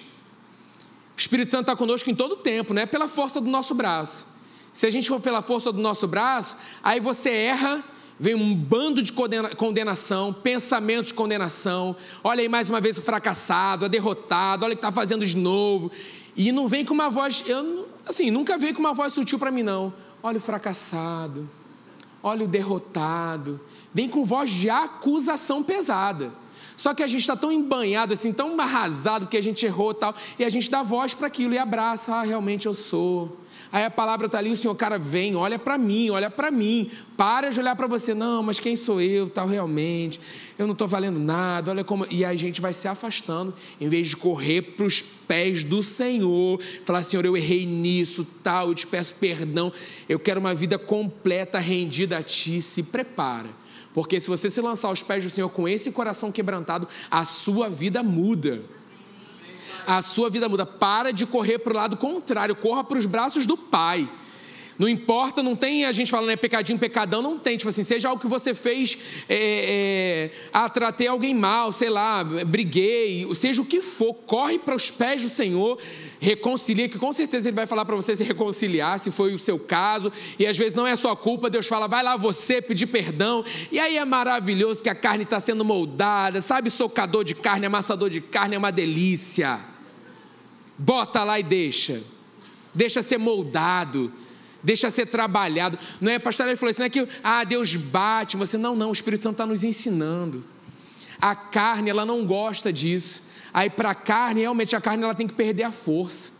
[1.15, 3.75] o Espírito Santo está conosco em todo o tempo, não é pela força do nosso
[3.75, 4.27] braço.
[4.71, 7.83] Se a gente for pela força do nosso braço, aí você erra,
[8.19, 11.95] vem um bando de condenação, pensamentos de condenação.
[12.23, 15.37] Olha aí mais uma vez o fracassado, a derrotado, olha o que está fazendo de
[15.37, 15.91] novo.
[16.35, 19.51] E não vem com uma voz, eu, assim, nunca veio com uma voz sutil para
[19.51, 19.93] mim, não.
[20.23, 21.47] Olha o fracassado
[22.23, 23.59] olha o derrotado.
[23.93, 26.33] Vem com voz de acusação pesada.
[26.75, 30.15] Só que a gente está tão embanhado, assim, tão arrasado porque a gente errou tal,
[30.39, 33.42] e a gente dá voz para aquilo e abraça, ah, realmente eu sou.
[33.73, 36.91] Aí a palavra está ali, o Senhor, cara, vem, olha para mim, olha para mim,
[37.17, 40.19] para de olhar para você, não, mas quem sou eu, tal, realmente,
[40.59, 42.05] eu não estou valendo nada, olha como.
[42.11, 46.61] E a gente vai se afastando, em vez de correr para os pés do Senhor,
[46.85, 49.73] falar, Senhor, eu errei nisso, tal, eu te peço perdão,
[50.07, 53.49] eu quero uma vida completa, rendida a Ti, se prepara.
[53.91, 57.69] Porque se você se lançar aos pés do Senhor com esse coração quebrantado, a sua
[57.69, 58.61] vida muda
[59.87, 60.65] a sua vida muda.
[60.65, 64.09] Para de correr para o lado contrário, corra para os braços do Pai.
[64.77, 67.57] Não importa, não tem a gente falando é pecadinho, pecadão, não tem.
[67.57, 68.97] Tipo assim, seja algo que você fez,
[69.29, 74.75] é, é, ah, tratei alguém mal, sei lá, briguei, seja o que for, corre para
[74.75, 75.77] os pés do Senhor,
[76.19, 79.59] reconcilia, que com certeza Ele vai falar para você se reconciliar, se foi o seu
[79.59, 83.43] caso, e às vezes não é sua culpa, Deus fala, vai lá você pedir perdão,
[83.71, 88.09] e aí é maravilhoso que a carne está sendo moldada, sabe, socador de carne, amassador
[88.09, 89.72] de carne é uma delícia.
[90.77, 92.01] Bota lá e deixa,
[92.73, 94.11] deixa ser moldado
[94.63, 95.77] deixa ser trabalhado.
[95.99, 98.57] Não é, pastor, ele falou assim, não é que ah, Deus bate você.
[98.57, 100.43] Não, não, o Espírito Santo está nos ensinando.
[101.21, 103.23] A carne, ela não gosta disso.
[103.53, 106.31] Aí para a carne, realmente a carne ela tem que perder a força.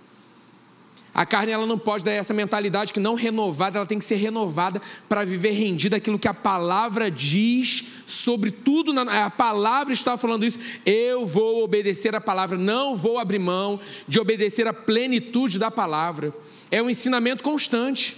[1.14, 4.16] A carne ela não pode dar essa mentalidade que não renovada, ela tem que ser
[4.16, 8.98] renovada para viver rendida aquilo que a palavra diz sobre tudo.
[9.00, 10.58] A palavra está falando isso.
[10.86, 16.34] Eu vou obedecer a palavra, não vou abrir mão de obedecer a plenitude da palavra
[16.74, 18.18] é um ensinamento constante.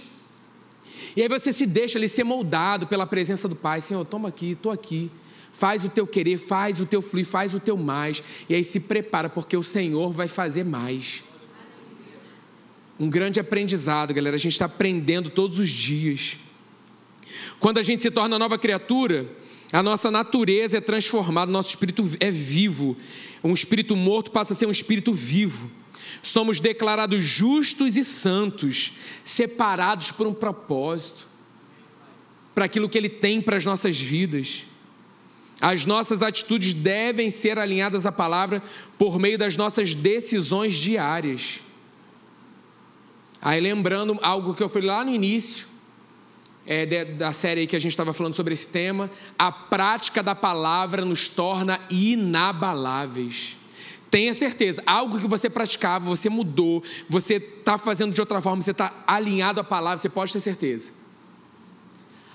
[1.14, 3.82] E aí você se deixa ali ser moldado pela presença do Pai.
[3.82, 5.10] Senhor, toma aqui, estou aqui.
[5.52, 8.22] Faz o teu querer, faz o teu fluir, faz o teu mais.
[8.48, 11.22] E aí se prepara, porque o Senhor vai fazer mais.
[12.98, 14.36] Um grande aprendizado, galera.
[14.36, 16.36] A gente está aprendendo todos os dias.
[17.58, 19.26] Quando a gente se torna nova criatura,
[19.72, 22.96] a nossa natureza é transformada, nosso espírito é vivo.
[23.42, 25.70] Um espírito morto passa a ser um espírito vivo
[26.22, 28.92] somos declarados justos e santos,
[29.24, 31.28] separados por um propósito,
[32.54, 34.66] para aquilo que Ele tem para as nossas vidas.
[35.60, 38.62] As nossas atitudes devem ser alinhadas à palavra
[38.98, 41.60] por meio das nossas decisões diárias.
[43.46, 45.68] Aí lembrando algo que eu falei lá no início,
[46.66, 51.04] é, da série que a gente estava falando sobre esse tema, a prática da palavra
[51.04, 53.56] nos torna inabaláveis.
[54.10, 58.72] Tenha certeza, algo que você praticava, você mudou, você está fazendo de outra forma, você
[58.72, 60.92] está alinhado à palavra, você pode ter certeza.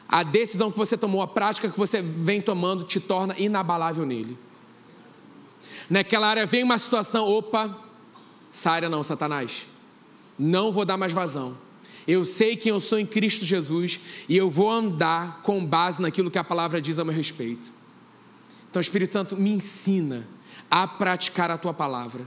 [0.08, 4.38] A decisão que você tomou, a prática que você vem tomando, te torna inabalável nele.
[5.90, 7.78] Naquela área vem uma situação, opa,
[8.50, 9.71] essa área não, Satanás.
[10.44, 11.56] Não vou dar mais vazão.
[12.08, 16.32] Eu sei quem eu sou em Cristo Jesus e eu vou andar com base naquilo
[16.32, 17.72] que a palavra diz a meu respeito.
[18.68, 20.28] Então, o Espírito Santo me ensina
[20.70, 22.26] a praticar a tua palavra.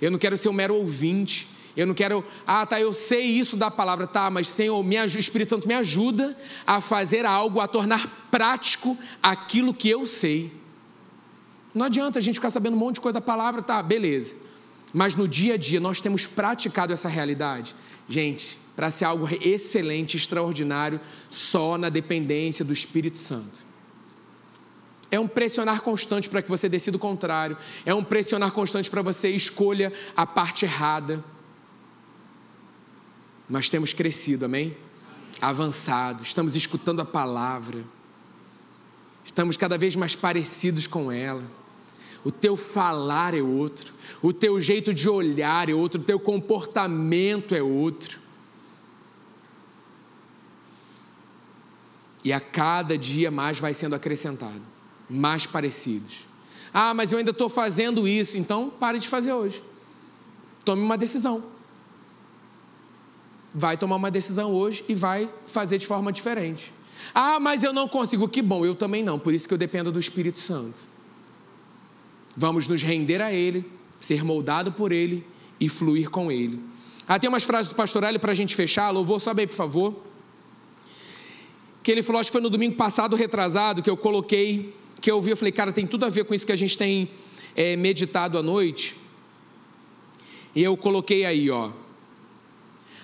[0.00, 1.48] Eu não quero ser um mero ouvinte.
[1.76, 5.20] Eu não quero, ah, tá, eu sei isso da palavra, tá, mas Senhor, me ajuda,
[5.20, 6.36] Espírito Santo me ajuda
[6.66, 10.52] a fazer algo, a tornar prático aquilo que eu sei.
[11.72, 14.36] Não adianta a gente ficar sabendo um monte de coisa da palavra, tá, beleza.
[14.94, 17.74] Mas no dia a dia nós temos praticado essa realidade.
[18.08, 23.64] Gente, para ser algo excelente, extraordinário, só na dependência do Espírito Santo.
[25.10, 27.56] É um pressionar constante para que você decida o contrário.
[27.84, 31.24] É um pressionar constante para você escolha a parte errada.
[33.48, 34.76] Nós temos crescido, amém?
[35.40, 37.82] Avançado, estamos escutando a palavra.
[39.24, 41.42] Estamos cada vez mais parecidos com ela.
[42.24, 47.54] O teu falar é outro, o teu jeito de olhar é outro, o teu comportamento
[47.54, 48.18] é outro.
[52.24, 54.74] E a cada dia mais vai sendo acrescentado
[55.08, 56.20] mais parecidos.
[56.72, 59.62] Ah, mas eu ainda estou fazendo isso, então pare de fazer hoje.
[60.64, 61.44] Tome uma decisão.
[63.54, 66.72] Vai tomar uma decisão hoje e vai fazer de forma diferente.
[67.14, 68.28] Ah, mas eu não consigo.
[68.28, 69.18] Que bom, eu também não.
[69.18, 70.93] Por isso que eu dependo do Espírito Santo.
[72.36, 73.64] Vamos nos render a Ele,
[74.00, 75.24] ser moldado por Ele
[75.60, 76.60] e fluir com Ele.
[77.06, 78.90] Ah, tem umas frases do pastor Hélio para a gente fechar.
[78.90, 80.02] Louvor, sobe aí, por favor.
[81.82, 85.16] Que ele falou, acho que foi no domingo passado, retrasado, que eu coloquei que eu
[85.16, 87.10] ouvi, eu falei, cara, tem tudo a ver com isso que a gente tem
[87.54, 88.96] é, meditado à noite.
[90.56, 91.70] E eu coloquei aí, ó.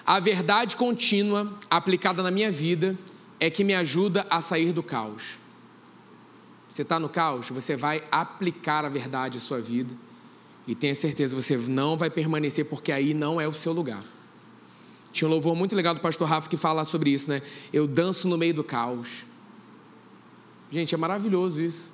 [0.06, 2.98] A verdade contínua aplicada na minha vida
[3.38, 5.36] é que me ajuda a sair do caos.
[6.70, 9.92] Você está no caos, você vai aplicar a verdade à sua vida
[10.68, 14.04] e tenha certeza, você não vai permanecer porque aí não é o seu lugar.
[15.10, 17.42] Tinha um louvor muito legal do pastor Rafa que fala sobre isso, né?
[17.72, 19.26] Eu danço no meio do caos.
[20.70, 21.90] Gente, é maravilhoso isso.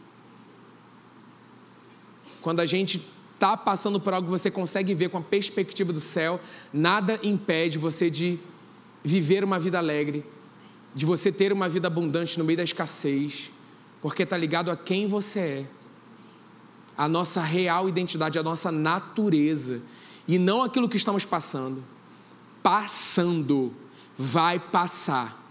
[2.43, 3.03] Quando a gente
[3.35, 6.39] está passando por algo, você consegue ver com a perspectiva do céu,
[6.71, 8.39] nada impede você de
[9.03, 10.23] viver uma vida alegre,
[10.95, 13.51] de você ter uma vida abundante no meio da escassez,
[14.01, 15.67] porque está ligado a quem você é,
[16.97, 19.83] a nossa real identidade, a nossa natureza,
[20.27, 21.85] e não aquilo que estamos passando.
[22.63, 23.73] Passando,
[24.19, 25.47] vai passar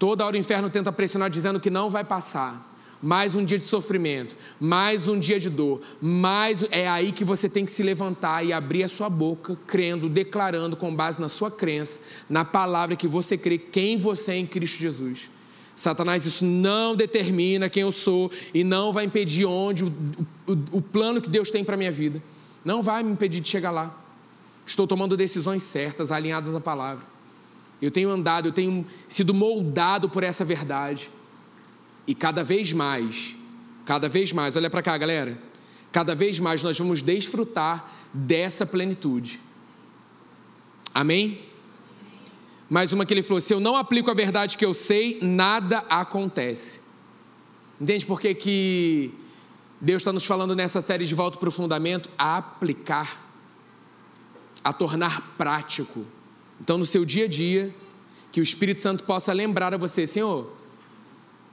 [0.00, 2.68] Toda hora o inferno tenta pressionar dizendo que não vai passar.
[3.02, 7.48] mais um dia de sofrimento, mais um dia de dor, mais é aí que você
[7.48, 11.50] tem que se levantar e abrir a sua boca, crendo, declarando com base na sua
[11.50, 15.30] crença, na palavra que você crê, quem você é em Cristo Jesus.
[15.80, 19.88] Satanás, isso não determina quem eu sou e não vai impedir onde o,
[20.46, 22.22] o, o plano que Deus tem para minha vida.
[22.62, 23.98] Não vai me impedir de chegar lá.
[24.66, 27.02] Estou tomando decisões certas, alinhadas à palavra.
[27.80, 31.10] Eu tenho andado, eu tenho sido moldado por essa verdade.
[32.06, 33.34] E cada vez mais,
[33.86, 35.40] cada vez mais, olha para cá, galera.
[35.90, 39.40] Cada vez mais nós vamos desfrutar dessa plenitude.
[40.92, 41.40] Amém?
[42.70, 45.78] Mais uma que ele falou: se eu não aplico a verdade que eu sei, nada
[45.90, 46.82] acontece.
[47.80, 49.12] Entende por que, que
[49.80, 52.08] Deus está nos falando nessa série de volta para o fundamento?
[52.16, 53.28] A aplicar,
[54.62, 56.06] a tornar prático.
[56.60, 57.74] Então, no seu dia a dia,
[58.30, 60.52] que o Espírito Santo possa lembrar a você, Senhor,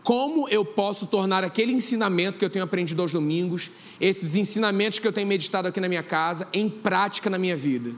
[0.04, 5.08] como eu posso tornar aquele ensinamento que eu tenho aprendido aos domingos, esses ensinamentos que
[5.08, 7.92] eu tenho meditado aqui na minha casa, em prática na minha vida.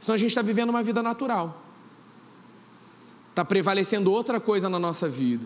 [0.00, 1.65] Senão a gente está vivendo uma vida natural.
[3.36, 5.44] Está prevalecendo outra coisa na nossa vida.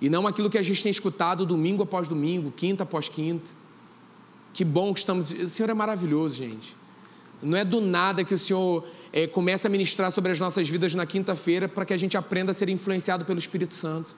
[0.00, 3.50] E não aquilo que a gente tem escutado domingo após domingo, quinta após quinta.
[4.54, 5.30] Que bom que estamos.
[5.30, 6.74] O Senhor é maravilhoso, gente.
[7.42, 10.94] Não é do nada que o Senhor é, começa a ministrar sobre as nossas vidas
[10.94, 14.16] na quinta-feira para que a gente aprenda a ser influenciado pelo Espírito Santo.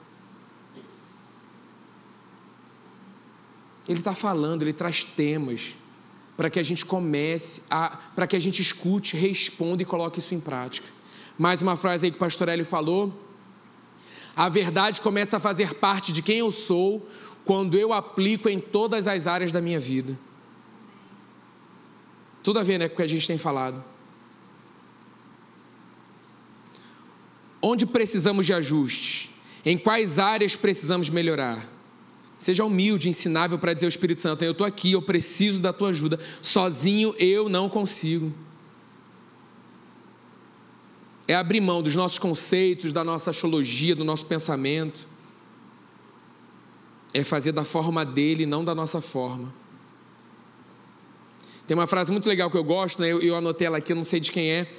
[3.88, 5.74] Ele está falando, ele traz temas
[6.36, 10.32] para que a gente comece, a, para que a gente escute, responda e coloque isso
[10.32, 10.99] em prática.
[11.40, 13.18] Mais uma frase aí que o pastor Hélio falou.
[14.36, 17.08] A verdade começa a fazer parte de quem eu sou
[17.46, 20.18] quando eu aplico em todas as áreas da minha vida.
[22.42, 23.82] Tudo a ver né, com o que a gente tem falado.
[27.62, 29.30] Onde precisamos de ajustes?
[29.64, 31.66] Em quais áreas precisamos melhorar?
[32.36, 35.88] Seja humilde, ensinável para dizer ao Espírito Santo: Eu estou aqui, eu preciso da tua
[35.88, 36.20] ajuda.
[36.42, 38.30] Sozinho eu não consigo.
[41.30, 45.06] É abrir mão dos nossos conceitos, da nossa axiologia, do nosso pensamento.
[47.14, 49.54] É fazer da forma dele, não da nossa forma.
[51.68, 53.12] Tem uma frase muito legal que eu gosto, né?
[53.12, 54.74] eu, eu anotei ela aqui, não sei de quem é,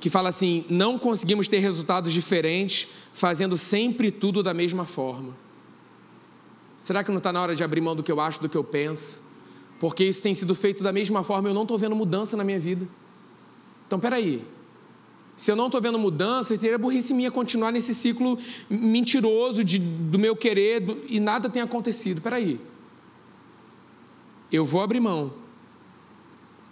[0.00, 5.36] que fala assim: Não conseguimos ter resultados diferentes fazendo sempre tudo da mesma forma.
[6.80, 8.56] Será que não está na hora de abrir mão do que eu acho, do que
[8.56, 9.20] eu penso?
[9.78, 12.58] Porque isso tem sido feito da mesma forma, eu não estou vendo mudança na minha
[12.58, 12.88] vida.
[13.86, 14.42] Então, peraí.
[15.36, 20.18] Se eu não estou vendo mudança, seria burrice minha continuar nesse ciclo mentiroso de, do
[20.18, 22.20] meu querer do, e nada tem acontecido.
[22.20, 22.60] Peraí.
[24.50, 25.32] Eu vou abrir mão.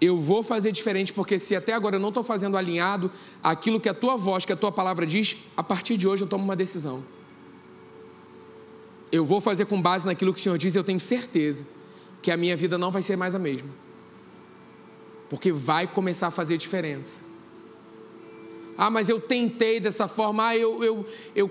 [0.00, 3.10] Eu vou fazer diferente, porque se até agora eu não estou fazendo alinhado
[3.42, 6.28] aquilo que a tua voz, que a tua palavra diz, a partir de hoje eu
[6.28, 7.04] tomo uma decisão
[9.12, 11.66] eu vou fazer com base naquilo que o Senhor diz, eu tenho certeza
[12.22, 13.68] que a minha vida não vai ser mais a mesma.
[15.28, 17.24] Porque vai começar a fazer diferença.
[18.80, 21.50] Ah, mas eu tentei dessa forma, ah, eu, eu, eu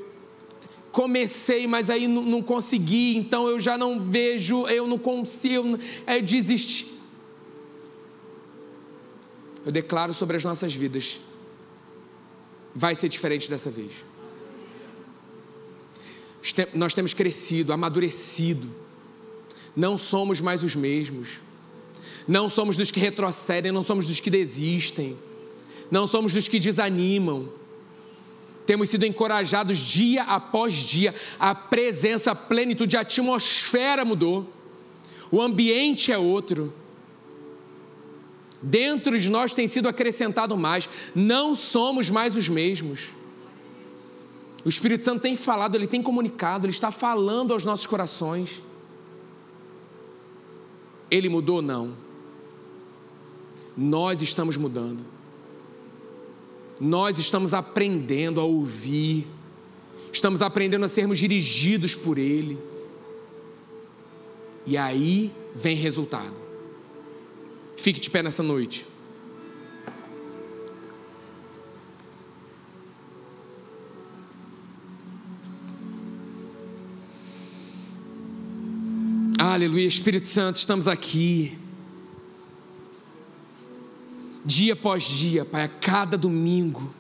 [0.92, 6.20] comecei, mas aí não, não consegui, então eu já não vejo, eu não consigo, é
[6.20, 6.88] desistir.
[9.64, 11.20] Eu declaro sobre as nossas vidas,
[12.74, 13.92] vai ser diferente dessa vez
[16.74, 18.68] nós temos crescido, amadurecido,
[19.76, 21.42] não somos mais os mesmos,
[22.28, 25.16] não somos dos que retrocedem, não somos dos que desistem,
[25.92, 27.50] não somos dos que desanimam.
[28.66, 34.48] Temos sido encorajados dia após dia, a presença, a plenitude, a atmosfera mudou,
[35.32, 36.74] o ambiente é outro.
[38.62, 43.08] Dentro de nós tem sido acrescentado mais, não somos mais os mesmos.
[44.64, 48.62] O Espírito Santo tem falado, ele tem comunicado, ele está falando aos nossos corações.
[51.10, 51.62] Ele mudou?
[51.62, 51.96] Não.
[53.76, 55.19] Nós estamos mudando.
[56.80, 59.28] Nós estamos aprendendo a ouvir,
[60.14, 62.58] estamos aprendendo a sermos dirigidos por Ele.
[64.66, 66.36] E aí vem resultado.
[67.76, 68.86] Fique de pé nessa noite.
[79.38, 81.59] Aleluia, Espírito Santo, estamos aqui.
[84.46, 86.94] Dia após dia, Pai, a cada domingo.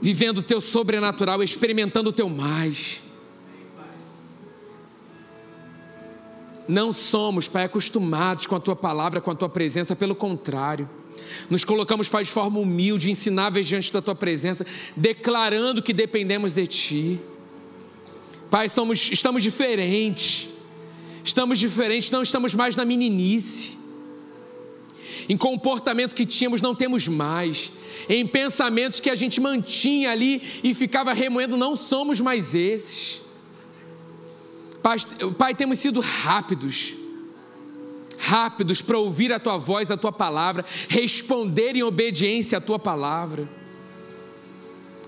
[0.00, 3.00] Vivendo o teu sobrenatural, experimentando o teu mais.
[6.68, 10.88] Não somos, Pai, acostumados com a tua palavra, com a tua presença, pelo contrário.
[11.50, 14.66] Nos colocamos, Pai, de forma humilde, ensináveis diante da tua presença,
[14.96, 17.20] declarando que dependemos de ti.
[18.50, 20.48] Pai, somos, estamos diferentes.
[21.22, 23.83] Estamos diferentes, não estamos mais na meninice.
[25.28, 27.72] Em comportamento que tínhamos, não temos mais.
[28.08, 33.22] Em pensamentos que a gente mantinha ali e ficava remoendo, não somos mais esses.
[34.82, 34.96] Pai,
[35.38, 36.94] pai temos sido rápidos
[38.16, 43.48] rápidos para ouvir a tua voz, a tua palavra, responder em obediência à tua palavra.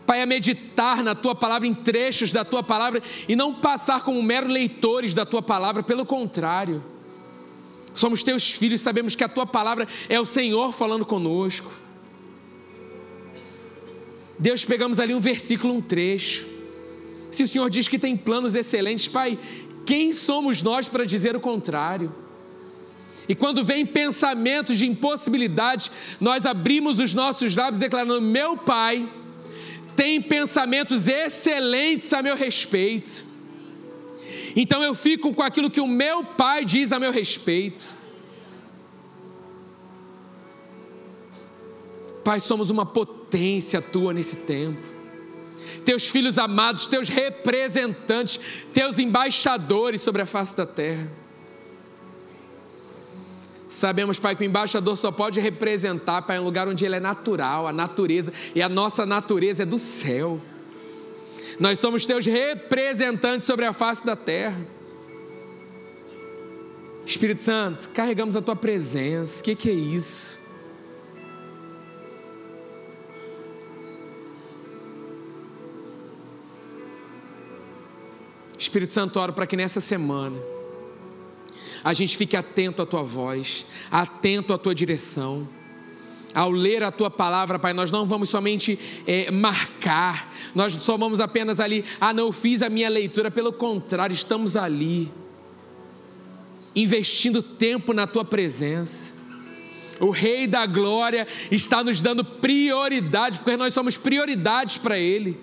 [0.07, 4.23] Pai, a meditar na tua palavra, em trechos da tua palavra, e não passar como
[4.23, 6.83] mero leitores da tua palavra, pelo contrário.
[7.97, 11.73] Somos teus filhos, sabemos que a tua palavra é o Senhor falando conosco.
[14.39, 16.47] Deus, pegamos ali um versículo, um trecho.
[17.31, 19.39] Se o Senhor diz que tem planos excelentes, Pai,
[19.87, 22.15] quem somos nós para dizer o contrário?
[23.27, 25.91] E quando vem pensamentos de impossibilidades,
[26.21, 29.09] nós abrimos os nossos lábios declarando: Meu Pai
[29.97, 33.36] tem pensamentos excelentes a meu respeito.
[34.57, 37.95] Então eu fico com aquilo que o meu Pai diz a meu respeito.
[42.25, 44.81] Pai, somos uma potência tua nesse tempo.
[45.85, 48.41] Teus filhos amados, teus representantes,
[48.73, 51.13] teus embaixadores sobre a face da terra.
[53.69, 57.69] Sabemos, Pai, que o embaixador só pode representar, Pai, um lugar onde ele é natural,
[57.69, 60.41] a natureza, e a nossa natureza é do céu.
[61.59, 64.67] Nós somos teus representantes sobre a face da terra.
[67.07, 69.41] Espírito Santo, carregamos a tua presença.
[69.41, 70.45] O que, que é isso?
[78.59, 80.37] Espírito Santo, oro para que nessa semana
[81.85, 85.49] a gente fique atento à tua voz, atento à tua direção.
[86.37, 91.19] Ao ler a tua palavra, Pai, nós não vamos somente é, marcar, nós só vamos
[91.19, 95.11] apenas ali, ah, não, fiz a minha leitura, pelo contrário, estamos ali,
[96.75, 99.15] investindo tempo na tua presença.
[99.99, 105.41] O Rei da Glória está nos dando prioridade, porque nós somos prioridades para Ele.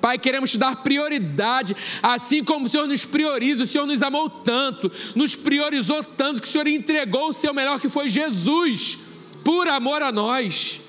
[0.00, 4.28] Pai, queremos te dar prioridade, assim como o Senhor nos prioriza, o Senhor nos amou
[4.28, 9.03] tanto, nos priorizou tanto, que o Senhor entregou o seu melhor, que foi Jesus,
[9.44, 10.80] por amor a nós,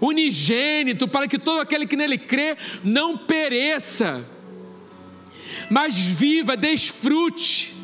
[0.00, 4.24] unigênito, para que todo aquele que nele crê não pereça,
[5.68, 7.74] mas viva, desfrute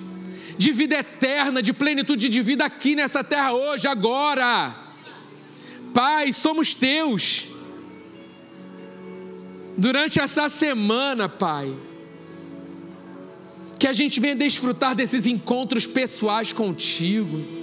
[0.57, 4.77] de vida eterna, de plenitude de vida aqui nessa terra hoje, agora.
[5.93, 7.49] Pai, somos teus
[9.77, 11.75] durante essa semana, Pai.
[13.79, 17.62] Que a gente venha desfrutar desses encontros pessoais contigo.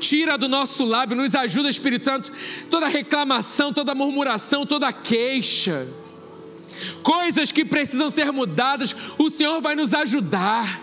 [0.00, 2.32] Tira do nosso lábio, nos ajuda, Espírito Santo,
[2.70, 5.88] toda reclamação, toda murmuração, toda queixa.
[7.02, 10.80] Coisas que precisam ser mudadas, o Senhor vai nos ajudar.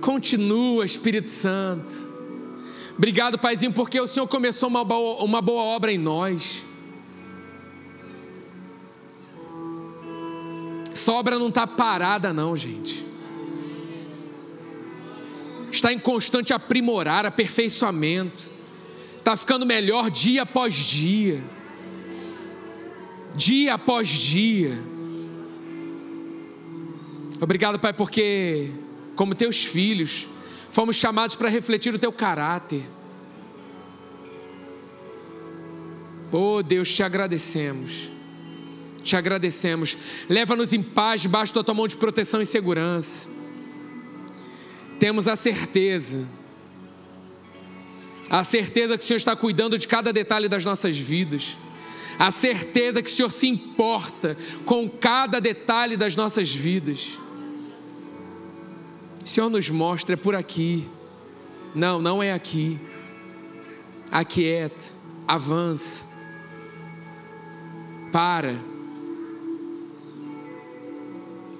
[0.00, 1.90] Continua, Espírito Santo.
[2.96, 6.64] Obrigado, Paizinho, porque o Senhor começou uma boa, uma boa obra em nós.
[10.92, 13.04] Essa obra não está parada, não, gente.
[15.74, 18.50] Está em constante aprimorar, aperfeiçoamento.
[19.18, 21.42] Está ficando melhor dia após dia.
[23.34, 24.78] Dia após dia.
[27.40, 28.70] Obrigado, Pai, porque,
[29.16, 30.28] como teus filhos,
[30.70, 32.84] fomos chamados para refletir o teu caráter.
[36.30, 38.14] Oh Deus, te agradecemos
[39.04, 39.98] te agradecemos.
[40.30, 43.28] Leva-nos em paz debaixo da tua mão de proteção e segurança.
[44.98, 46.26] Temos a certeza,
[48.30, 51.56] a certeza que o Senhor está cuidando de cada detalhe das nossas vidas,
[52.18, 57.18] a certeza que o Senhor se importa com cada detalhe das nossas vidas.
[59.24, 60.86] O Senhor nos mostra, é por aqui.
[61.74, 62.78] Não, não é aqui.
[64.10, 64.84] Aquieta,
[65.26, 66.06] avança,
[68.12, 68.56] para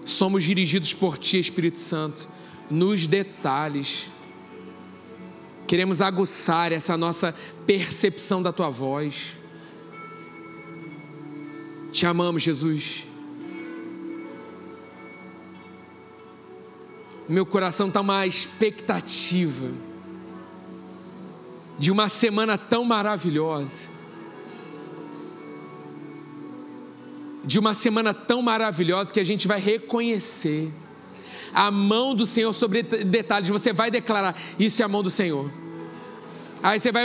[0.05, 2.29] somos dirigidos por Ti, Espírito Santo,
[2.71, 4.11] nos detalhes.
[5.67, 7.35] Queremos aguçar essa nossa
[7.67, 9.37] percepção da Tua voz.
[11.93, 13.07] Te amamos, Jesus.
[17.29, 19.71] Meu coração está uma expectativa
[21.79, 23.95] de uma semana tão maravilhosa.
[27.45, 30.73] de uma semana tão maravilhosa que a gente vai reconhecer
[31.55, 33.49] a mão do Senhor sobre detalhes.
[33.49, 35.51] Você vai declarar: Isso é a mão do Senhor.
[36.63, 37.05] Aí você vai,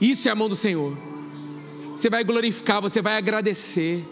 [0.00, 0.96] isso é a mão do Senhor.
[1.90, 4.04] Você vai glorificar, você vai agradecer.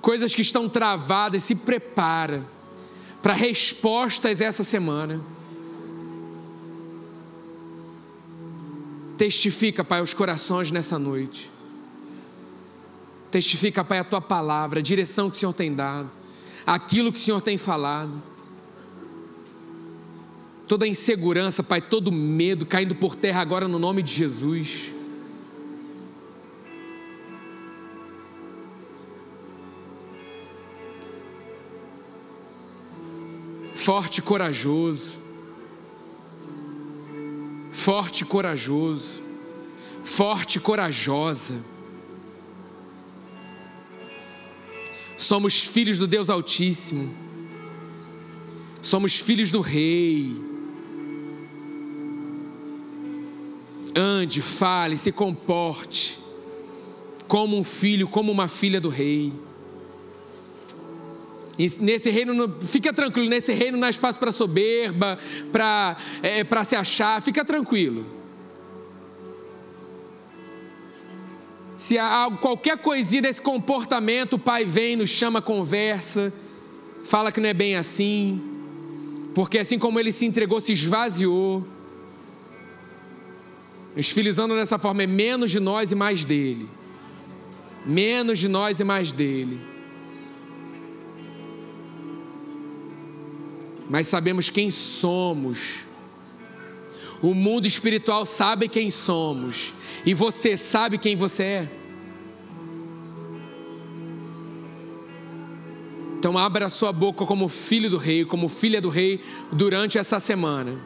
[0.00, 2.44] coisas que estão travadas, se prepara
[3.22, 5.20] para respostas essa semana.
[9.18, 11.50] Testifica, Pai, os corações nessa noite.
[13.30, 16.10] Testifica, Pai, a tua palavra, a direção que o Senhor tem dado,
[16.70, 18.22] aquilo que o Senhor tem falado.
[20.68, 24.92] Toda insegurança, Pai, todo medo caindo por terra agora no nome de Jesus.
[33.74, 35.18] forte e corajoso,
[37.72, 39.22] forte e corajoso,
[40.04, 41.64] forte e corajosa.
[45.30, 47.14] Somos filhos do Deus Altíssimo,
[48.82, 50.34] somos filhos do Rei.
[53.94, 56.18] Ande, fale, se comporte
[57.28, 59.32] como um filho, como uma filha do Rei.
[61.78, 65.16] Nesse reino, fica tranquilo, nesse reino não há espaço para soberba,
[65.52, 68.04] para é, se achar, fica tranquilo.
[71.90, 76.32] Se há qualquer coisinha desse comportamento, o pai vem, nos chama, conversa,
[77.02, 78.40] fala que não é bem assim,
[79.34, 81.66] porque assim como ele se entregou, se esvaziou.
[83.96, 86.68] Os filhos andam dessa forma, é menos de nós e mais dele.
[87.84, 89.58] Menos de nós e mais dele.
[93.88, 95.80] mas sabemos quem somos.
[97.20, 99.74] O mundo espiritual sabe quem somos,
[100.06, 101.79] e você sabe quem você é.
[106.20, 110.78] Então abra sua boca como filho do rei, como filha do rei durante essa semana.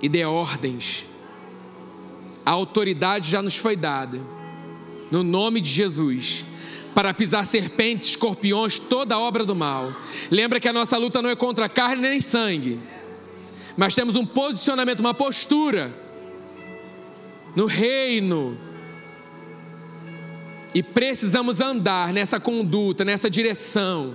[0.00, 1.04] E dê ordens.
[2.46, 4.24] A autoridade já nos foi dada.
[5.10, 6.44] No nome de Jesus
[6.94, 9.92] para pisar serpentes, escorpiões, toda obra do mal.
[10.30, 12.78] Lembra que a nossa luta não é contra carne nem sangue,
[13.76, 15.92] mas temos um posicionamento, uma postura
[17.56, 18.56] no reino.
[20.74, 24.14] E precisamos andar nessa conduta, nessa direção.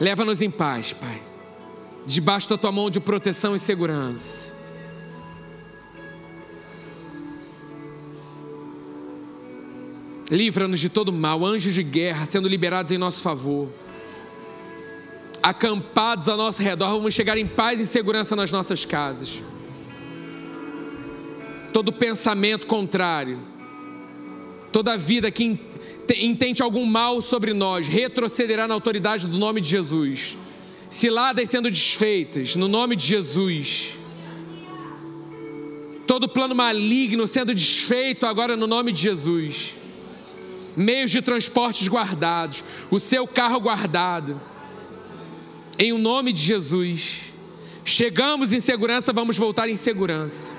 [0.00, 1.22] Leva-nos em paz, Pai,
[2.04, 4.52] debaixo da tua mão de proteção e segurança.
[10.28, 13.68] Livra-nos de todo mal, anjos de guerra sendo liberados em nosso favor.
[15.40, 19.40] Acampados ao nosso redor, vamos chegar em paz e segurança nas nossas casas.
[21.74, 23.38] Todo pensamento contrário,
[24.72, 25.58] toda vida que
[26.20, 30.38] intente algum mal sobre nós, retrocederá na autoridade do nome de Jesus.
[30.88, 33.98] Ciladas sendo desfeitas, no nome de Jesus.
[36.06, 39.74] Todo plano maligno sendo desfeito agora no nome de Jesus
[40.76, 44.40] meios de transportes guardados, o seu carro guardado.
[45.78, 47.32] Em o nome de Jesus.
[47.84, 50.53] Chegamos em segurança, vamos voltar em segurança.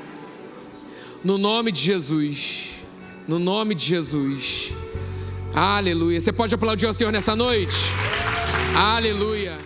[1.26, 2.76] No nome de Jesus.
[3.28, 4.76] No nome de Jesus.
[5.56, 6.22] Aleluia.
[6.22, 7.76] Você pode aplaudir ao Senhor nessa noite?
[8.76, 9.58] Aleluia.